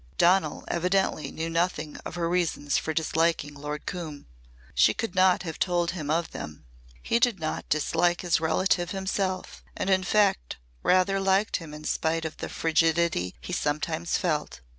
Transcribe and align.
Donal 0.17 0.63
evidently 0.67 1.29
knew 1.29 1.47
nothing 1.47 1.95
of 2.05 2.15
her 2.15 2.27
reasons 2.27 2.75
for 2.75 2.91
disliking 2.91 3.53
Lord 3.53 3.85
Coombe. 3.85 4.25
She 4.73 4.95
could 4.95 5.13
not 5.13 5.43
have 5.43 5.59
told 5.59 5.91
him 5.91 6.09
of 6.09 6.31
them. 6.31 6.65
He 7.03 7.19
did 7.19 7.39
not 7.39 7.69
dislike 7.69 8.21
his 8.21 8.41
relative 8.41 8.89
himself 8.89 9.63
and 9.77 9.91
in 9.91 10.03
fact 10.03 10.57
rather 10.81 11.19
liked 11.19 11.57
him 11.57 11.71
in 11.71 11.83
spite 11.83 12.25
of 12.25 12.37
the 12.37 12.49
frigidity 12.49 13.35
he 13.41 13.53
sometimes 13.53 14.17
felt. 14.17 14.59